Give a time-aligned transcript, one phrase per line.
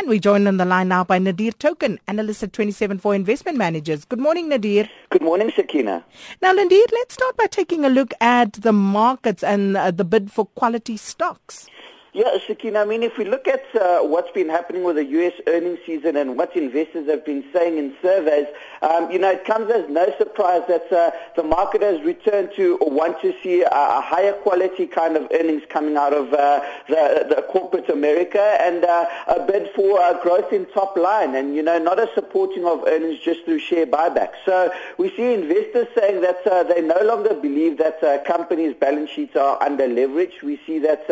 [0.00, 4.06] And we joined on the line now by Nadir Thokan, analyst at 27four Investment Managers.
[4.06, 4.88] Good morning, Nadir.
[5.10, 6.06] Good morning, Sakina.
[6.40, 10.32] Now, Nadir, let's start by taking a look at the markets and uh, the bid
[10.32, 11.66] for quality stocks.
[12.12, 15.32] Yeah, Sakina, I mean, if we look at uh, what's been happening with the U.S.
[15.46, 18.48] earnings season and what investors have been saying in surveys,
[18.82, 22.78] um, you know, it comes as no surprise that uh, the market has returned to
[22.78, 26.60] or want to see a, a, higher quality kind of earnings coming out of uh,
[26.88, 31.54] the, the, corporate America and uh, a bid for uh, growth in top line and,
[31.54, 34.34] you know, not a supporting of earnings just through share buybacks.
[34.44, 39.36] So we see investors saying that uh, they no longer believe that companies' balance sheets
[39.36, 40.42] are under leverage.
[40.42, 41.08] We see that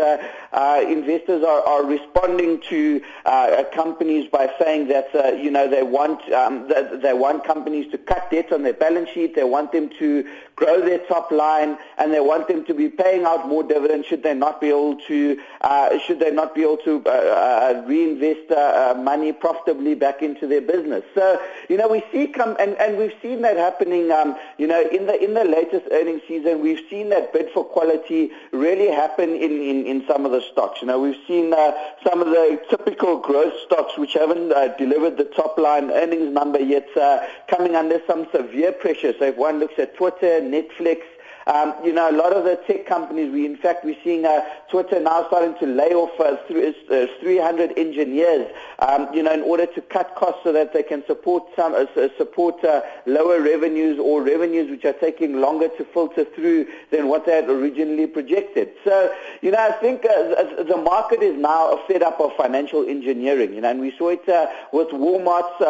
[0.88, 6.20] investors are, are responding to uh, companies by saying that uh, you know they want
[6.33, 9.34] um, they want companies to cut debt on their balance sheet.
[9.34, 13.24] They want them to grow their top line, and they want them to be paying
[13.24, 16.78] out more dividends should they not be able to uh, should they not be able
[16.78, 21.05] to uh, uh, reinvest uh, money profitably back into their business.
[21.14, 24.11] So you know we see come and, and we've seen that happening.
[24.11, 27.64] Um, you know in the in the latest earnings season, we've seen that bid for
[27.64, 30.77] quality really happen in, in, in some of the stocks.
[30.80, 31.72] You know, we've seen uh,
[32.06, 36.60] some of the typical growth stocks which haven't uh, delivered the top line earnings number
[36.60, 39.12] yet uh, coming under some severe pressure.
[39.18, 41.00] So if one looks at Twitter, Netflix,
[41.48, 44.44] um, you know, a lot of the tech companies, we in fact we're seeing uh,
[44.70, 49.64] Twitter now starting to lay off uh, uh, 300 engineers, um, you know, in order
[49.64, 51.86] to cut costs so that they can support some uh,
[52.18, 57.24] support uh, lower revenues or revenues which are taking longer to filter through than what
[57.24, 58.68] they had originally projected.
[58.84, 63.55] So, you know, I think uh, the market is now fed up of financial engineering,
[63.55, 64.27] you know, and we saw it
[64.72, 65.62] with Walmart's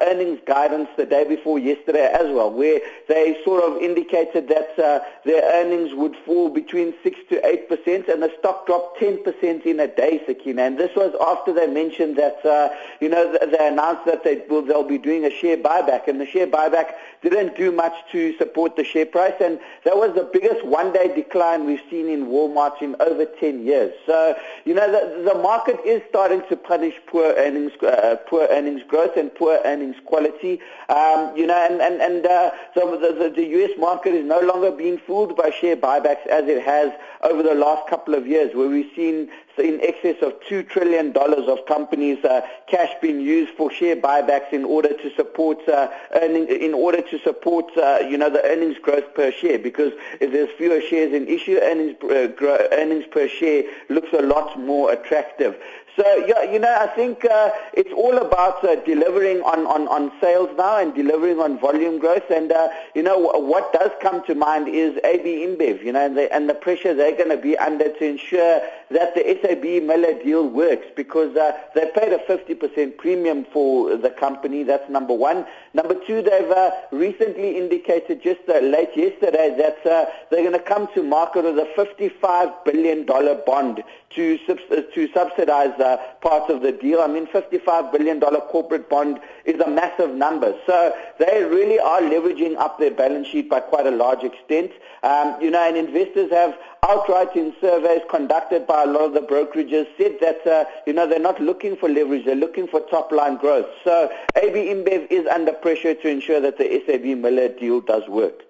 [0.00, 5.42] earnings guidance the day before yesterday as well, where they sort of indicated that their
[5.54, 10.22] earnings would fall between 6 to 8%, and the stock dropped 10% in a day,
[10.26, 10.62] Sakina.
[10.62, 14.62] And this was after they mentioned that, uh, you know, they announced that they will,
[14.62, 18.76] they'll be doing a share buyback, and the share buyback didn't do much to support
[18.76, 22.96] the share price, and that was the biggest one-day decline we've seen in Walmart in
[23.00, 23.92] over 10 years.
[24.06, 24.34] So,
[24.64, 29.16] you know, the, the market is starting to punish poor earnings, uh, poor earnings growth
[29.16, 30.60] and poor earnings quality.
[30.88, 33.70] Um, you know, and and and uh, so the, the, the U.S.
[33.78, 36.92] market is no longer being fooled by share buybacks as it has
[37.22, 41.66] over the last couple of years, where we've seen in excess of $2 trillion of
[41.66, 46.74] companies' uh, cash being used for share buybacks in order to support uh, earning, in
[46.74, 49.58] order to support, uh, you know, the earnings growth per share.
[49.58, 54.58] Because if there's fewer shares in issue, earnings, uh, earnings per share looks a lot
[54.58, 55.56] more attractive.
[55.96, 60.12] So, yeah, you know, I think uh, it's all about uh, delivering on, on, on
[60.20, 62.30] sales now and delivering on volume growth.
[62.30, 66.16] And, uh, you know, what does come to mind is AB InBev, you know, and
[66.16, 68.60] the, and the pressure they're going to be under to ensure
[68.90, 74.10] that the SAB Miller deal works because uh, they paid a 50% premium for the
[74.10, 74.62] company.
[74.62, 75.46] That's number one.
[75.74, 80.58] Number two, they've uh, recently indicated just uh, late yesterday that uh, they're going to
[80.58, 86.62] come to market with a $55 billion bond to, uh, to subsidize uh, part of
[86.62, 87.00] the deal.
[87.00, 90.54] I mean, $55 billion corporate bond is a massive number.
[90.66, 94.72] So they really are leveraging up their balance sheet by quite a large extent.
[95.02, 99.20] Um, you know, and investors have outright in surveys conducted by a lot of the
[99.30, 103.36] brokerages said that, uh, you know, they're not looking for leverage, they're looking for top-line
[103.36, 103.68] growth.
[103.84, 108.42] So AB InBev is under pressure to ensure that the SAB Miller deal does work.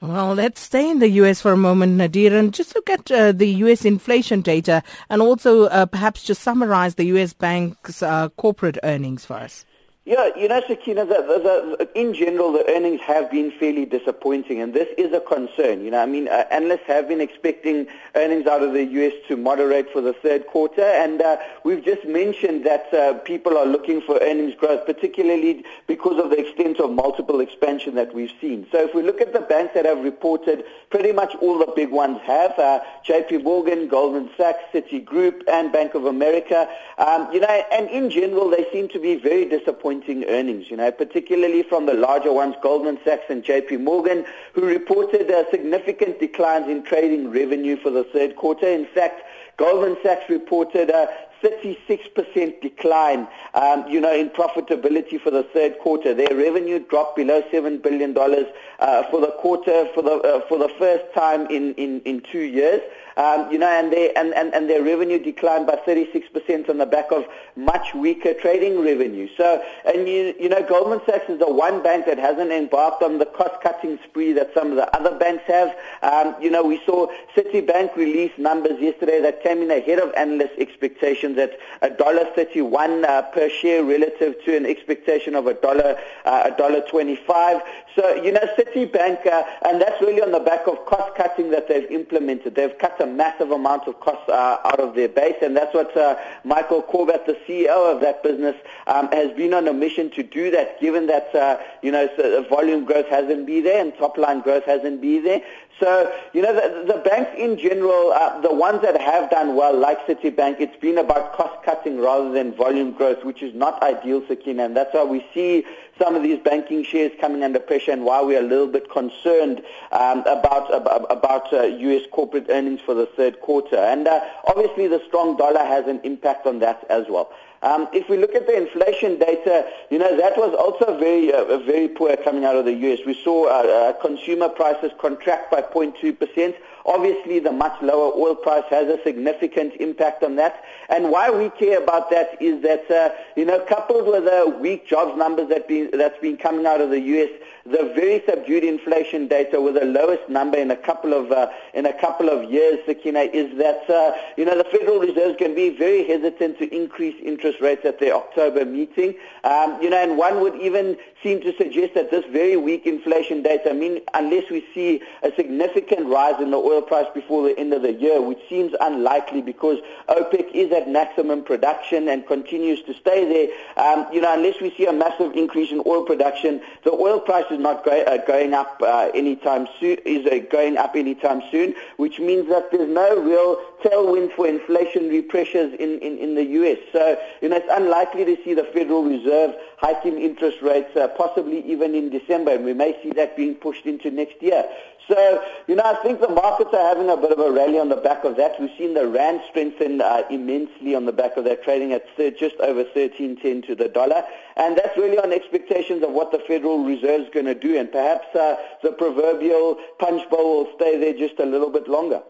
[0.00, 1.40] Well, let's stay in the U.S.
[1.40, 3.84] for a moment, Nadir, and just look at uh, the U.S.
[3.84, 7.32] inflation data and also uh, perhaps just summarize the U.S.
[7.32, 9.64] bank's uh, corporate earnings for us.
[10.06, 14.60] Yeah, you know, Sakina, the, the, the, in general, the earnings have been fairly disappointing,
[14.62, 15.84] and this is a concern.
[15.84, 19.14] You know, I mean, uh, analysts have been expecting earnings out of the U.S.
[19.26, 23.66] to moderate for the third quarter, and uh, we've just mentioned that uh, people are
[23.66, 28.64] looking for earnings growth, particularly because of the extent of multiple expansion that we've seen.
[28.70, 31.90] So if we look at the banks that have reported, pretty much all the big
[31.90, 33.38] ones have, uh, J.P.
[33.38, 36.68] Morgan, Goldman Sachs, Citigroup, and Bank of America.
[36.96, 40.76] Um, you know, and in general, they seem to be very disappointing disappointing earnings, you
[40.76, 46.20] know, particularly from the larger ones, Goldman Sachs and JP Morgan, who reported uh, significant
[46.20, 48.66] declines in trading revenue for the third quarter.
[48.66, 49.22] In fact,
[49.56, 51.08] Goldman Sachs reported a
[51.46, 56.14] 36% decline, um, you know, in profitability for the third quarter.
[56.14, 60.68] Their revenue dropped below $7 billion uh, for the quarter for the, uh, for the
[60.78, 62.80] first time in, in, in two years.
[63.16, 66.84] Um, you know, and, they, and, and, and their revenue declined by 36% on the
[66.84, 67.24] back of
[67.56, 69.26] much weaker trading revenue.
[69.38, 73.16] So, and you, you know, Goldman Sachs is the one bank that hasn't embarked on
[73.16, 75.74] the cost-cutting spree that some of the other banks have.
[76.02, 80.52] Um, you know, we saw Citibank release numbers yesterday that came in ahead of analyst
[80.58, 86.50] expectations expectations at $1.31 uh, per share relative to an expectation of a dollar, uh,
[86.52, 87.60] a dollar 25.
[87.94, 91.68] So, you know, Citibank, uh, and that's really on the back of cost cutting that
[91.68, 92.54] they've implemented.
[92.54, 95.96] They've cut a massive amount of costs uh, out of their base, and that's what
[95.96, 98.56] uh, Michael Corbat, the CEO of that business,
[98.86, 102.44] um, has been on a mission to do that, given that, uh, you know, so
[102.44, 105.42] volume growth hasn't been there and top line growth hasn't been there.
[105.80, 109.76] So, you know, the, the banks in general, uh, the ones that have done well,
[109.76, 114.22] like Citibank, it's been about cost cutting rather than volume growth, which is not ideal,
[114.26, 114.64] Sakina.
[114.64, 115.64] And that's why we see
[115.98, 119.62] some of these banking shares coming under pressure and why we're a little bit concerned
[119.92, 120.72] um, about
[121.10, 122.02] about uh, U.S.
[122.10, 123.76] corporate earnings for the third quarter.
[123.76, 127.30] And uh, obviously the strong dollar has an impact on that as well.
[127.62, 131.58] Um, if we look at the inflation data, you know, that was also very, uh,
[131.58, 133.00] very poor coming out of the U.S.
[133.06, 136.54] We saw uh, uh, consumer prices contract by 0.2%.
[136.84, 140.62] Obviously, the much lower oil price has a significant impact on that.
[140.88, 144.86] And why we care about that is that, uh, you know, coupled with the weak
[144.86, 147.30] jobs numbers that been, that's been coming out of the U.S.,
[147.66, 151.86] the very subdued inflation data with the lowest number in a couple of uh, in
[151.86, 155.50] a couple of years, Sakina, is that uh, you know the Federal Reserve is going
[155.50, 159.14] to be very hesitant to increase interest rates at their October meeting.
[159.44, 163.42] Um, you know, and one would even seem to suggest that this very weak inflation
[163.42, 167.58] data, I mean, unless we see a significant rise in the oil price before the
[167.58, 169.78] end of the year, which seems unlikely because
[170.08, 173.84] OPEC is at maximum production and continues to stay there.
[173.86, 177.46] Um, you know, unless we see a massive increase in oil production, the oil price
[177.50, 179.98] is not go, uh, going up uh, anytime soon.
[180.04, 185.26] Is uh, going up anytime soon, which means that there's no real tailwind for inflationary
[185.26, 186.78] pressures in, in, in the U.S.
[186.92, 191.64] So, you know, it's unlikely to see the Federal Reserve hiking interest rates, uh, possibly
[191.70, 194.64] even in December, and we may see that being pushed into next year.
[195.08, 197.88] So, you know, I think the markets are having a bit of a rally on
[197.88, 198.60] the back of that.
[198.60, 202.04] We've seen the rand strengthen uh, immensely on the back of that, trading at
[202.36, 204.24] just over 13.10 to the dollar,
[204.56, 207.92] and that's really on expectations of what the Federal Reserve is going to do, and
[207.92, 212.22] perhaps uh, the proverbial punch bowl will stay there just a little bit longer.